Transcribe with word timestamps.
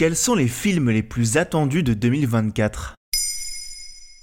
Quels 0.00 0.16
sont 0.16 0.34
les 0.34 0.48
films 0.48 0.88
les 0.88 1.02
plus 1.02 1.36
attendus 1.36 1.82
de 1.82 1.92
2024 1.92 2.94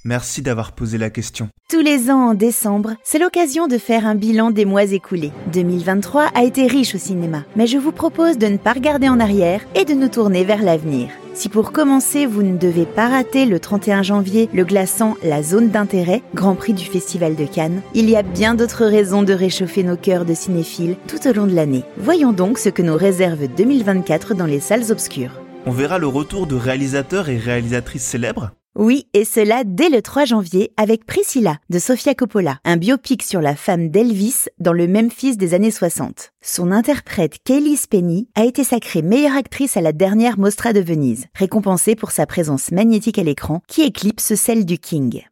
Merci 0.05 0.41
d'avoir 0.41 0.71
posé 0.71 0.97
la 0.97 1.11
question. 1.11 1.49
Tous 1.69 1.81
les 1.81 2.09
ans 2.09 2.29
en 2.29 2.33
décembre, 2.33 2.95
c'est 3.03 3.19
l'occasion 3.19 3.67
de 3.67 3.77
faire 3.77 4.07
un 4.07 4.15
bilan 4.15 4.49
des 4.49 4.65
mois 4.65 4.85
écoulés. 4.85 5.31
2023 5.53 6.31
a 6.33 6.43
été 6.43 6.65
riche 6.65 6.95
au 6.95 6.97
cinéma, 6.97 7.43
mais 7.55 7.67
je 7.67 7.77
vous 7.77 7.91
propose 7.91 8.39
de 8.39 8.47
ne 8.47 8.57
pas 8.57 8.73
regarder 8.73 9.07
en 9.07 9.19
arrière 9.19 9.61
et 9.75 9.85
de 9.85 9.93
nous 9.93 10.07
tourner 10.07 10.43
vers 10.45 10.63
l'avenir. 10.63 11.09
Si 11.35 11.47
pour 11.47 11.71
commencer, 11.71 12.25
vous 12.25 12.41
ne 12.41 12.57
devez 12.57 12.87
pas 12.87 13.09
rater 13.09 13.45
le 13.45 13.59
31 13.59 14.01
janvier 14.01 14.49
le 14.55 14.65
glaçant 14.65 15.13
La 15.21 15.43
Zone 15.43 15.69
d'intérêt, 15.69 16.23
Grand 16.33 16.55
Prix 16.55 16.73
du 16.73 16.85
Festival 16.85 17.35
de 17.35 17.45
Cannes, 17.45 17.83
il 17.93 18.09
y 18.09 18.15
a 18.15 18.23
bien 18.23 18.55
d'autres 18.55 18.87
raisons 18.87 19.21
de 19.21 19.33
réchauffer 19.33 19.83
nos 19.83 19.95
cœurs 19.95 20.25
de 20.25 20.33
cinéphiles 20.33 20.95
tout 21.07 21.27
au 21.27 21.33
long 21.33 21.45
de 21.45 21.53
l'année. 21.53 21.83
Voyons 21.97 22.33
donc 22.33 22.57
ce 22.57 22.69
que 22.69 22.81
nous 22.81 22.97
réserve 22.97 23.47
2024 23.55 24.33
dans 24.33 24.47
les 24.47 24.59
salles 24.59 24.91
obscures. 24.91 25.39
On 25.67 25.71
verra 25.71 25.97
le 25.97 26.07
retour 26.07 26.47
de 26.47 26.55
réalisateurs 26.55 27.27
et 27.27 27.37
réalisatrices 27.37 28.05
célèbres 28.05 28.51
Oui, 28.73 29.09
et 29.13 29.25
cela 29.25 29.65
dès 29.65 29.89
le 29.89 30.01
3 30.01 30.23
janvier 30.23 30.71
avec 30.77 31.05
Priscilla 31.05 31.57
de 31.69 31.77
Sofia 31.77 32.15
Coppola, 32.15 32.59
un 32.63 32.77
biopic 32.77 33.21
sur 33.21 33.41
la 33.41 33.53
femme 33.53 33.89
d'Elvis 33.89 34.45
dans 34.59 34.71
le 34.71 34.87
Memphis 34.87 35.35
des 35.35 35.53
années 35.53 35.69
60. 35.69 36.31
Son 36.41 36.71
interprète 36.71 37.39
Kaylee 37.43 37.81
Penny 37.89 38.29
a 38.35 38.45
été 38.45 38.63
sacrée 38.63 39.01
meilleure 39.01 39.35
actrice 39.35 39.75
à 39.75 39.81
la 39.81 39.91
dernière 39.91 40.39
Mostra 40.39 40.71
de 40.71 40.79
Venise, 40.79 41.25
récompensée 41.35 41.95
pour 41.95 42.11
sa 42.11 42.25
présence 42.25 42.71
magnétique 42.71 43.19
à 43.19 43.23
l'écran 43.23 43.61
qui 43.67 43.81
éclipse 43.81 44.35
celle 44.35 44.63
du 44.63 44.77
King. 44.77 45.23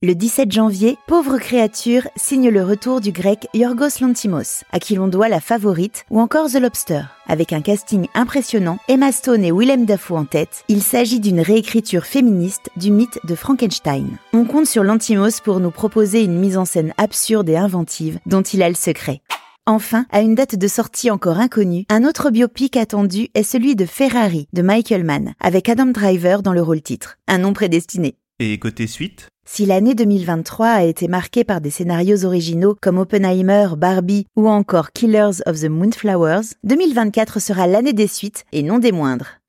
Le 0.00 0.14
17 0.14 0.52
janvier, 0.52 0.96
Pauvre 1.08 1.38
créature 1.38 2.06
signe 2.14 2.50
le 2.50 2.62
retour 2.62 3.00
du 3.00 3.10
grec 3.10 3.48
Yorgos 3.52 3.98
Lantimos, 4.00 4.62
à 4.70 4.78
qui 4.78 4.94
l'on 4.94 5.08
doit 5.08 5.28
La 5.28 5.40
Favorite 5.40 6.04
ou 6.08 6.20
encore 6.20 6.48
The 6.48 6.60
Lobster. 6.60 7.02
Avec 7.26 7.52
un 7.52 7.60
casting 7.60 8.06
impressionnant, 8.14 8.78
Emma 8.86 9.10
Stone 9.10 9.42
et 9.42 9.50
Willem 9.50 9.86
Dafoe 9.86 10.18
en 10.18 10.24
tête, 10.24 10.62
il 10.68 10.82
s'agit 10.82 11.18
d'une 11.18 11.40
réécriture 11.40 12.04
féministe 12.04 12.70
du 12.76 12.92
mythe 12.92 13.18
de 13.24 13.34
Frankenstein. 13.34 14.06
On 14.32 14.44
compte 14.44 14.68
sur 14.68 14.84
Lantimos 14.84 15.40
pour 15.42 15.58
nous 15.58 15.72
proposer 15.72 16.22
une 16.22 16.38
mise 16.38 16.58
en 16.58 16.64
scène 16.64 16.94
absurde 16.96 17.48
et 17.48 17.56
inventive 17.56 18.20
dont 18.24 18.42
il 18.42 18.62
a 18.62 18.68
le 18.68 18.76
secret. 18.76 19.20
Enfin, 19.66 20.06
à 20.12 20.20
une 20.20 20.36
date 20.36 20.54
de 20.54 20.68
sortie 20.68 21.10
encore 21.10 21.38
inconnue, 21.38 21.86
un 21.90 22.04
autre 22.04 22.30
biopic 22.30 22.76
attendu 22.76 23.30
est 23.34 23.42
celui 23.42 23.74
de 23.74 23.84
Ferrari 23.84 24.46
de 24.52 24.62
Michael 24.62 25.02
Mann, 25.02 25.34
avec 25.40 25.68
Adam 25.68 25.86
Driver 25.86 26.44
dans 26.44 26.52
le 26.52 26.62
rôle 26.62 26.82
titre. 26.82 27.18
Un 27.26 27.38
nom 27.38 27.52
prédestiné. 27.52 28.14
Et 28.40 28.56
côté 28.60 28.86
suite? 28.86 29.26
Si 29.44 29.66
l'année 29.66 29.96
2023 29.96 30.68
a 30.68 30.84
été 30.84 31.08
marquée 31.08 31.42
par 31.42 31.60
des 31.60 31.70
scénarios 31.70 32.24
originaux 32.24 32.76
comme 32.80 32.98
Oppenheimer, 32.98 33.70
Barbie 33.76 34.26
ou 34.36 34.48
encore 34.48 34.92
Killers 34.92 35.42
of 35.46 35.60
the 35.60 35.64
Moonflowers, 35.64 36.54
2024 36.62 37.40
sera 37.40 37.66
l'année 37.66 37.92
des 37.92 38.06
suites 38.06 38.44
et 38.52 38.62
non 38.62 38.78
des 38.78 38.92
moindres. 38.92 39.40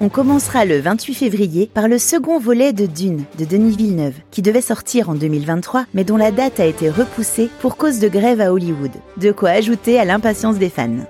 On 0.00 0.10
commencera 0.10 0.66
le 0.66 0.78
28 0.78 1.14
février 1.14 1.70
par 1.72 1.88
le 1.88 1.98
second 1.98 2.38
volet 2.38 2.74
de 2.74 2.84
Dune 2.84 3.24
de 3.38 3.46
Denis 3.46 3.76
Villeneuve, 3.76 4.16
qui 4.30 4.42
devait 4.42 4.60
sortir 4.60 5.08
en 5.08 5.14
2023 5.14 5.86
mais 5.94 6.04
dont 6.04 6.18
la 6.18 6.30
date 6.30 6.60
a 6.60 6.66
été 6.66 6.90
repoussée 6.90 7.48
pour 7.60 7.78
cause 7.78 7.98
de 7.98 8.08
grève 8.08 8.42
à 8.42 8.52
Hollywood. 8.52 8.92
De 9.16 9.32
quoi 9.32 9.50
ajouter 9.52 9.98
à 9.98 10.04
l'impatience 10.04 10.58
des 10.58 10.68
fans. 10.68 11.06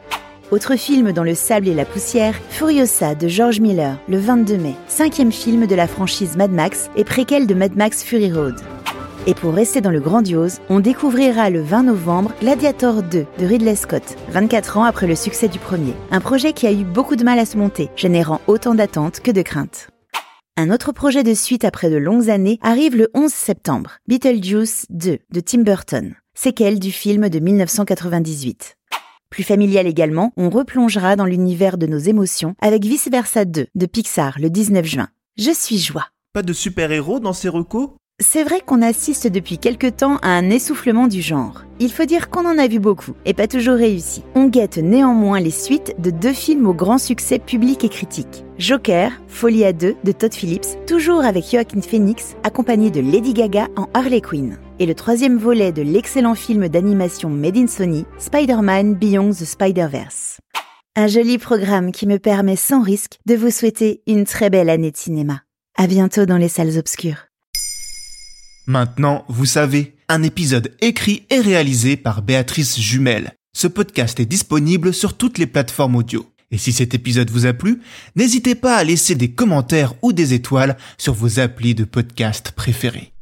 Autre 0.51 0.77
film 0.77 1.13
dans 1.13 1.25
le 1.25 1.35
sable 1.35 1.69
et 1.69 1.75
la 1.75 1.87
poussière, 1.87 2.35
Furiosa 2.51 3.15
de 3.15 3.29
George 3.29 3.61
Miller, 3.61 3.97
le 4.09 4.19
22 4.19 4.59
mai, 4.59 4.75
cinquième 4.89 5.33
film 5.33 5.67
de 5.67 5.75
la 5.75 5.87
franchise 5.87 6.37
Mad 6.37 6.53
Max 6.53 6.91
et 6.97 7.05
préquel 7.05 7.47
de 7.47 7.55
Mad 7.55 7.75
Max 7.77 8.05
Fury 8.05 8.31
Road. 8.31 8.55
Et 9.27 9.33
pour 9.33 9.55
rester 9.55 9.81
dans 9.81 9.91
le 9.91 10.01
grandiose, 10.01 10.61
on 10.69 10.81
découvrira 10.81 11.49
le 11.49 11.63
20 11.63 11.85
novembre 11.85 12.33
Gladiator 12.43 13.03
2 13.03 13.27
de 13.39 13.47
Ridley 13.47 13.75
Scott, 13.75 14.03
24 14.29 14.77
ans 14.77 14.85
après 14.85 15.07
le 15.07 15.17
succès 15.17 15.49
du 15.49 15.59
premier. 15.59 15.95
Un 16.11 16.21
projet 16.21 16.53
qui 16.53 16.67
a 16.67 16.73
eu 16.73 16.85
beaucoup 16.85 17.17
de 17.17 17.25
mal 17.25 17.39
à 17.39 17.47
se 17.47 17.57
monter, 17.57 17.89
générant 17.97 18.43
autant 18.47 18.75
d'attentes 18.75 19.21
que 19.21 19.31
de 19.31 19.41
craintes. 19.41 19.89
Un 20.59 20.71
autre 20.71 20.93
projet 20.93 21.23
de 21.23 21.33
suite 21.33 21.65
après 21.65 21.89
de 21.89 21.97
longues 21.97 22.29
années 22.29 22.59
arrive 22.61 22.97
le 22.97 23.09
11 23.15 23.33
septembre, 23.33 23.97
Beetlejuice 24.09 24.85
2 24.91 25.19
de 25.33 25.41
Tim 25.41 25.63
Burton, 25.63 26.15
séquelle 26.35 26.79
du 26.79 26.93
film 26.93 27.31
de 27.31 27.39
1998. 27.41 28.77
Plus 29.35 29.43
familial 29.43 29.89
également, 29.89 30.31
on 30.37 30.49
replongera 30.49 31.17
dans 31.17 31.25
l'univers 31.25 31.77
de 31.77 31.89
nos 31.89 31.99
émotions 31.99 32.55
avec 32.61 32.85
Vice 32.85 33.09
Versa 33.11 33.45
2 33.45 33.67
de 33.75 33.87
Pixar 33.87 34.37
le 34.39 34.49
19 34.49 34.87
juin. 34.87 35.09
Je 35.37 35.51
suis 35.51 35.79
joie. 35.79 36.07
Pas 36.33 36.43
de 36.43 36.53
super-héros 36.53 37.19
dans 37.19 37.33
ces 37.33 37.49
recos? 37.49 37.91
C'est 38.23 38.45
vrai 38.45 38.61
qu'on 38.65 38.81
assiste 38.81 39.27
depuis 39.27 39.59
quelque 39.59 39.89
temps 39.89 40.19
à 40.23 40.29
un 40.29 40.51
essoufflement 40.51 41.09
du 41.09 41.21
genre. 41.21 41.65
Il 41.81 41.91
faut 41.91 42.05
dire 42.05 42.31
qu'on 42.31 42.47
en 42.47 42.59
a 42.59 42.69
vu 42.69 42.79
beaucoup, 42.79 43.15
et 43.25 43.35
pas 43.35 43.49
toujours 43.49 43.75
réussi. 43.75 44.23
On 44.37 44.47
guette 44.47 44.79
néanmoins 44.79 45.41
les 45.41 45.51
suites 45.51 45.97
de 45.99 46.11
deux 46.11 46.33
films 46.33 46.69
au 46.69 46.73
grand 46.73 46.99
succès 46.99 47.41
public 47.41 47.83
et 47.83 47.89
critique. 47.89 48.45
Joker, 48.59 49.11
Folie 49.27 49.65
à 49.65 49.73
deux 49.73 49.97
de 50.05 50.13
Todd 50.13 50.33
Phillips, 50.33 50.87
toujours 50.87 51.25
avec 51.25 51.51
Joaquin 51.51 51.81
Phoenix, 51.81 52.37
accompagné 52.45 52.93
de 52.93 53.01
Lady 53.01 53.35
Gaga 53.35 53.67
en 53.75 53.89
Harley 53.95 54.21
Quinn. 54.21 54.59
Et 54.81 54.87
le 54.87 54.95
troisième 54.97 55.39
volet 55.39 55.71
de 55.71 55.83
l'excellent 55.83 56.35
film 56.35 56.69
d'animation 56.69 57.31
Made 57.31 57.57
in 57.57 57.69
Sony, 57.69 58.07
Spider-Man 58.19 58.95
Beyond 58.95 59.31
the 59.31 59.45
Spider-Verse. 59.45 60.41
Un 60.97 61.07
joli 61.07 61.39
programme 61.39 61.93
qui 61.93 62.09
me 62.09 62.19
permet 62.19 62.57
sans 62.57 62.83
risque 62.83 63.19
de 63.25 63.37
vous 63.37 63.51
souhaiter 63.51 64.03
une 64.09 64.25
très 64.25 64.51
belle 64.51 64.69
année 64.69 64.91
de 64.91 64.97
cinéma. 64.97 65.43
À 65.77 65.87
bientôt 65.87 66.27
dans 66.27 66.39
les 66.39 66.49
salles 66.49 66.77
obscures. 66.77 67.27
Maintenant, 68.67 69.25
vous 69.29 69.47
savez, 69.47 69.95
un 70.09 70.25
épisode 70.25 70.75
écrit 70.81 71.25
et 71.31 71.41
réalisé 71.41 71.97
par 71.97 72.23
Béatrice 72.23 72.81
Jumel. 72.81 73.33
Ce 73.57 73.69
podcast 73.69 74.19
est 74.19 74.27
disponible 74.27 74.93
sur 74.93 75.17
toutes 75.17 75.39
les 75.39 75.47
plateformes 75.47 75.95
audio. 75.95 76.27
Et 76.51 76.59
si 76.59 76.73
cet 76.73 76.95
épisode 76.95 77.31
vous 77.31 77.47
a 77.47 77.53
plu, 77.53 77.81
n'hésitez 78.17 78.57
pas 78.57 78.77
à 78.77 78.85
laisser 78.85 79.15
des 79.15 79.31
commentaires 79.31 79.95
ou 80.03 80.13
des 80.13 80.35
étoiles 80.35 80.77
sur 80.99 81.15
vos 81.15 81.39
applis 81.39 81.77
de 81.77 81.85
podcast 81.85 82.51
préférés. 82.51 83.14